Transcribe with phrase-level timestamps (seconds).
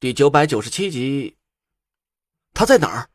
[0.00, 1.36] 第九百九十七集，
[2.54, 3.10] 他在哪儿？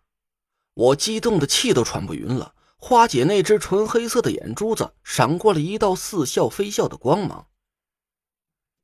[0.73, 2.55] 我激动的气都喘不匀了。
[2.75, 7.47] 花姐那只纯黑色的眼珠子闪过了一道似笑非笑的光芒。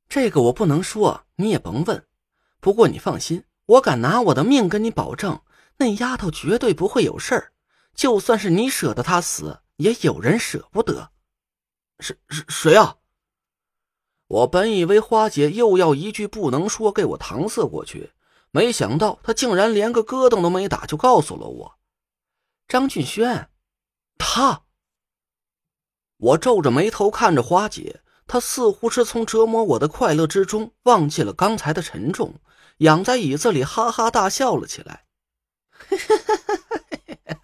[0.08, 2.08] 这个我不能说，你也甭问。
[2.62, 5.42] 不过你放心，我敢拿我的命跟你保证，
[5.76, 7.52] 那丫头绝对不会有事儿。
[7.94, 11.12] 就算是你舍得她死，也有人舍不得。
[12.00, 12.96] 是是谁啊？
[14.30, 18.12] 我本以为花姐又要一句不能说给我搪塞过去，
[18.52, 21.80] 没想到她竟然连个咯噔都没打就告诉了我：
[22.68, 23.50] 张俊轩。
[24.20, 24.66] 他，
[26.18, 32.36] 我皱着眉头看着花姐，她似乎是从折磨我的快乐之中忘记了刚才的沉重，
[32.78, 35.06] 仰在椅子里哈哈大笑了起来。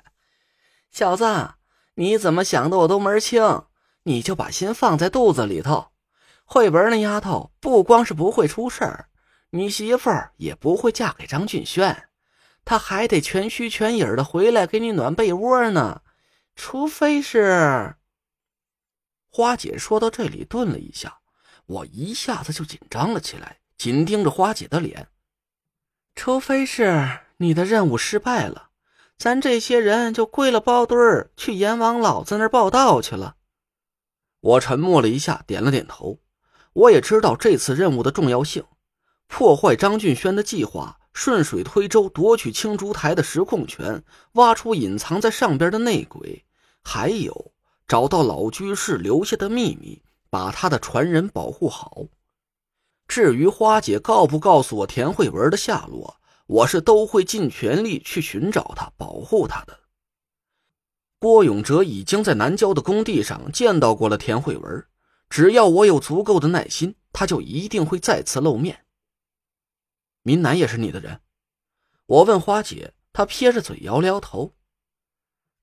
[0.91, 1.25] 小子，
[1.95, 3.63] 你怎么想的我都门清，
[4.03, 5.87] 你就把心放在肚子里头。
[6.45, 9.09] 慧文那丫头不光是不会出事儿，
[9.49, 12.07] 你媳妇儿也不会嫁给张俊轩，
[12.63, 16.01] 她还得全虚全影的回来给你暖被窝呢。
[16.55, 17.95] 除非是
[19.29, 21.17] 花姐说到这里，顿了一下，
[21.65, 25.09] 我一下子就紧张了起来，紧盯着花姐的脸。
[26.15, 28.69] 除非是你的任务失败了，
[29.17, 33.35] 咱这些人就归了包堆儿去阎王老子那儿报道去了。
[34.39, 36.19] 我沉默了一下，点了点头。
[36.75, 38.63] 我也知道这次任务的重要性，
[39.27, 40.97] 破坏张俊轩的计划。
[41.13, 46.43] 顺水推舟夺取青竹台的实控权，挖出隐藏在上边的内鬼，
[46.83, 47.53] 还有
[47.87, 52.03] 找到老居士留下的秘密，把他的传人保护好。
[53.07, 56.17] 至于花姐告不告诉我田慧文的下落，
[56.47, 59.79] 我是都会尽全力去寻找他，保护他的。
[61.17, 64.85] 郭永哲已经在南郊的工地上见到过了田慧文，
[65.29, 68.85] 只要我有足够的耐心，他就一定会再次露面。
[70.23, 71.21] 民南也是你的人，
[72.05, 74.55] 我问花姐，她撇着嘴摇了摇头。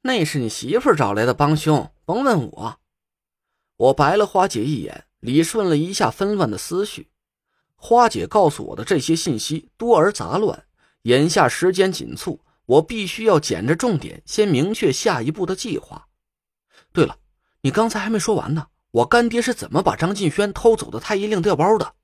[0.02, 2.80] 那是你媳妇找来的帮凶，甭问我。
[3.76, 7.10] 我白了花姐一眼，理顺了一下纷乱的思绪。
[7.76, 10.66] 花姐告诉我的这些信息多而杂乱，
[11.02, 16.08] 眼下时间紧促，我必须要捡着重点，先明确下一步的计划。
[16.92, 17.18] 对了，
[17.62, 21.94] 你刚才还没说完呢，我干爹是怎么把张晋轩偷走的太医令调包的？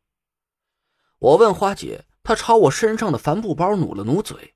[1.18, 2.04] 我问花姐。
[2.24, 4.52] 她朝我身上的帆布包努了努嘴。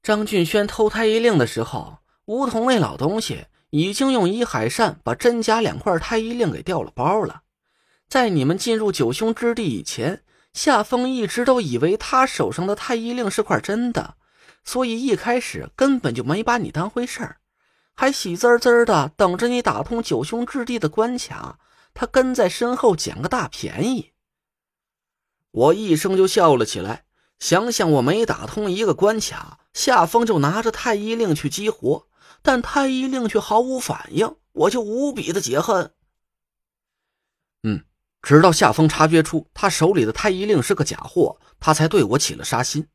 [0.00, 7.42] 张俊轩偷太医令的时候，梧桐那老东西已经用伊海扇把真假两块太医令给调了包了。
[8.08, 14.14] 在你们进入九凶之地以前，夏风一直都以为他手上的太医令是块真的，
[14.62, 17.40] 所以一开始根本就没把你当回事儿，
[17.96, 21.58] 还喜滋滋的等着你打通九凶之地的关卡，
[21.94, 24.12] 他跟在身后捡个大便宜。
[25.50, 27.06] 我一声就笑了起来，
[27.38, 32.06] 想想我没打通一个关卡，夏风就拿着太医令去激活，
[32.42, 35.94] 但太医令却毫无反应，我就无比的解恨。
[37.62, 37.82] 嗯，
[38.20, 42.88] 直到夏风察觉出他手里的太医令是个假货，他才对我起了杀心。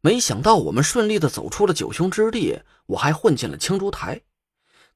[0.00, 4.20] 没想到我们顺利的走出了九凶之地，我还混进了青竹台，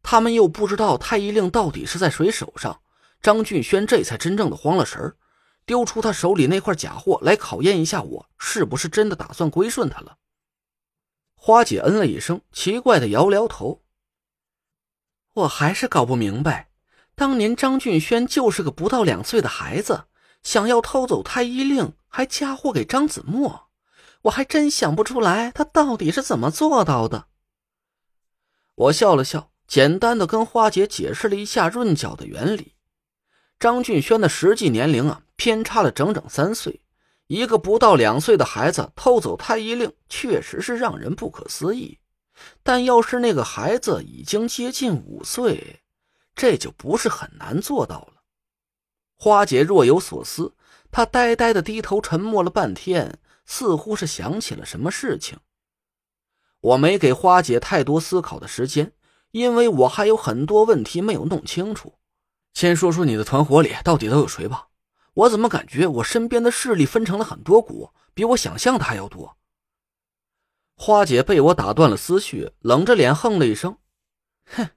[0.09, 2.81] 他们又不知道太医令到底是在谁手上，
[3.21, 5.17] 张俊轩这才真正的慌了神儿。
[5.65, 10.19] 丢出他手里那块假货来考验一下我是不是真的打算归顺他了。
[11.35, 13.83] 花姐嗯了一声，奇怪的摇摇头。
[15.33, 16.69] 我还是搞不明白，
[17.17, 20.05] 当年张俊轩就是个不到两岁的孩子，
[20.45, 23.69] 想要偷走太医令，还嫁祸给张子墨，
[24.23, 27.27] 我还真想不出来他到底是怎么做到的。
[28.77, 32.75] 我笑了笑，简单的跟花姐解释了一下润角的原理。
[33.59, 35.23] 张俊轩的实际年龄啊。
[35.39, 36.81] 偏差了整整三岁，
[37.27, 41.99] 一个不到两岁的孩子偷走太医令，确实是让人不可思议。
[42.63, 45.83] 但要是那个孩子已经接近五岁，
[46.35, 48.23] 这就不是很难做到了。
[49.15, 50.55] 花姐若有所思，
[50.91, 55.39] 她呆呆的低头，沉默了半天，似乎是想起了什么事情。
[56.61, 58.95] 我没给花姐太多思考的时间，
[59.31, 61.99] 因为我还有很多问题没有弄清楚。
[62.55, 64.69] 先说说你的团伙里到底都有谁吧。
[65.15, 69.37] 我怎么感觉我身边的势力分成了很多股，比我想象的还要多？
[70.77, 73.79] 花姐被我打断了思绪，冷着脸哼了一声
[74.45, 74.69] ：“哼，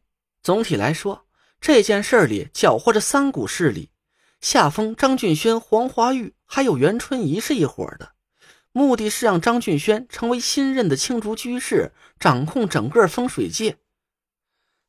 [0.41, 1.25] 总体来说，
[1.59, 3.91] 这件事里搅和着三股势力，
[4.39, 8.13] 夏风、张俊轩、黄华玉还有袁春怡是一伙的，
[8.71, 13.77] 目的是让张俊轩成为新任的青竹居士，掌控整个风水界。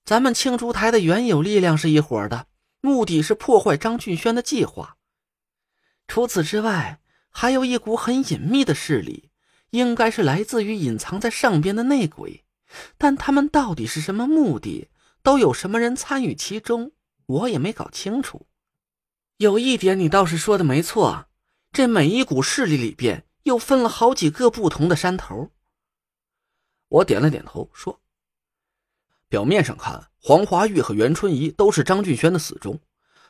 [0.04, 2.46] 咱们青竹台的原有力量是一伙的，
[2.80, 4.96] 目的是破坏张俊轩的计划。”
[6.08, 7.00] 除此之外，
[7.30, 9.30] 还有一股很隐秘的势力，
[9.70, 12.44] 应该是来自于隐藏在上边的内鬼。
[12.98, 14.88] 但他们到底是什么目的？
[15.22, 16.92] 都有什么人参与其中？
[17.26, 18.46] 我也没搞清楚。
[19.36, 21.26] 有一点你倒是说的没错，
[21.72, 25.50] 这每一股势力里边又分了好几个不同的山头。
[26.88, 27.99] 我点了点头，说
[29.30, 32.80] ：“表面上看，黄华玉和袁春怡都是张俊轩的死忠，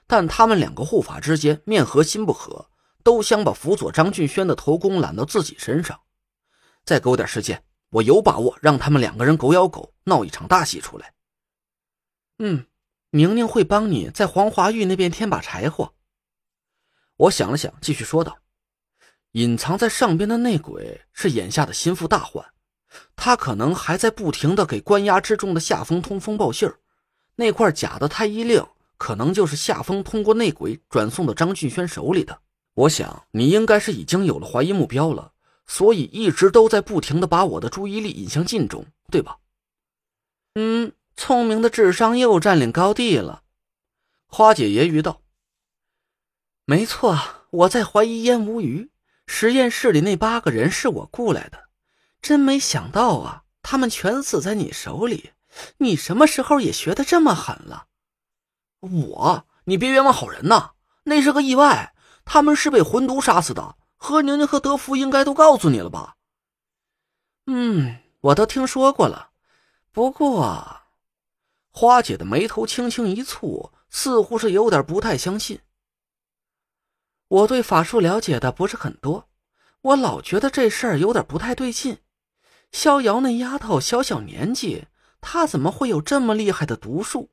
[0.07, 2.71] 但他们两个护法之间面和心不和，
[3.05, 6.01] 都想把辅佐张俊轩的头功揽到自己身上。
[6.87, 11.13] 再给我点时间，我有把握让他们两个人狗咬狗，闹一场大戏出来。”
[12.43, 12.65] 嗯，
[13.11, 15.93] 宁宁会帮你在黄华玉那边添把柴火。
[17.17, 18.39] 我想了想，继续说道
[19.33, 22.43] ：“隐藏在上边的内鬼是眼下的心腹大患，
[23.23, 26.79] 他可能还在不停的给关押之中的夏风通风报信儿。
[27.37, 32.41] 那块假的太医令，可能就是夏风通过内鬼转送到张俊轩手里的。
[32.73, 35.33] 我想你应该是已经有了怀疑目标了，
[35.67, 39.37] 所以一直都在不停的把我的注意力引向晋中，对吧？
[40.55, 43.43] 嗯。”聪明的智商又占领高地了，
[44.27, 45.21] 花姐揶揄道
[46.65, 47.19] ：“没错，
[47.51, 48.91] 我在怀疑烟无鱼。
[49.27, 51.69] 实验室里那八个人是我雇来的，
[52.21, 55.33] 真没想到啊，他们全死在你手里。
[55.79, 57.87] 你什么时候也学的这么狠了？
[58.81, 60.73] 我，你别冤枉好人呐！
[61.05, 61.95] 那是个意外，
[62.25, 63.77] 他们是被魂毒杀死的。
[63.97, 66.17] 何宁宁和德福应该都告诉你了吧？
[67.47, 69.31] 嗯，我都听说过了，
[69.91, 70.83] 不过……”
[71.73, 75.61] 花姐的眉头轻轻一蹙，似乎是有点不太相信。
[77.29, 79.29] 我对法术了解的不是很多，
[79.83, 81.99] 我老觉得这事儿有点不太对劲。
[82.73, 84.87] 逍遥那丫头小小年纪，
[85.21, 87.31] 她怎么会有这么厉害的毒术？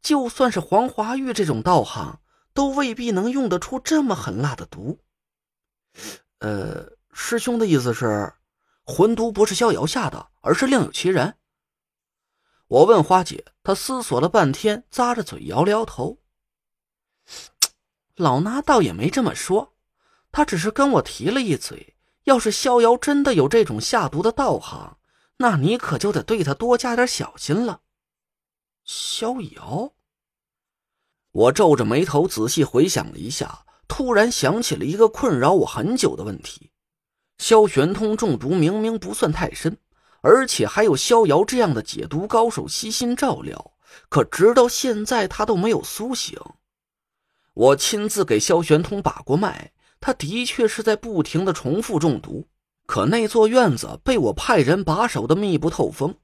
[0.00, 2.20] 就算是黄华玉这种道行，
[2.52, 4.98] 都未必能用得出这么狠辣的毒。
[6.38, 8.34] 呃，师兄的意思是，
[8.84, 11.36] 魂毒不是逍遥下的，而是另有其人。
[12.66, 16.18] 我问花姐，她思索了半天，咂着嘴摇了摇头。
[18.16, 19.74] 老衲倒也没这么说，
[20.32, 21.91] 他只是跟我提了一嘴。
[22.24, 24.98] 要是逍遥真的有这种下毒的道行，
[25.38, 27.80] 那你可就得对他多加点小心了。
[28.84, 29.92] 逍遥，
[31.30, 36.70] 我皱着眉头仔细回想了一下，突然想起了一个困扰我很久的问题：
[37.38, 39.78] 萧玄通中毒明明不算太深。
[40.24, 43.72] 而且还有逍遥这样的解毒高手悉心照料，
[44.08, 46.38] 可直到现在他都没有苏醒。
[47.54, 52.46] 我亲自给萧玄通把过脉，他的确是在不停的重复中毒。
[52.84, 56.16] 可那座院子被我派人把守的密不透风，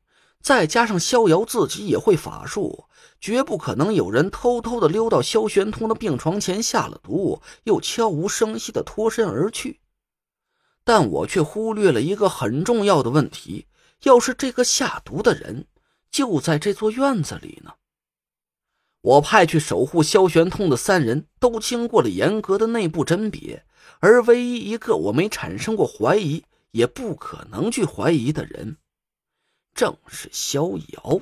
[0.42, 2.84] 再加上逍遥自己也会法术，
[3.20, 9.80] 绝不可能有人偷偷的溜到萧玄通的病床前下了毒，又悄无声息的脱身而去。
[10.84, 13.66] 但我却忽略了一个很重要的问题。
[14.02, 15.66] 要是这个下毒的人
[16.10, 17.72] 就在这座院子里呢？
[19.00, 23.64] 我派去守护萧玄通的三人都经过了严格的内部甄别，
[24.00, 28.76] 而唯一一个我没产生过怀疑，也不可能去怀疑的人，
[29.72, 31.20] 正是逍遥。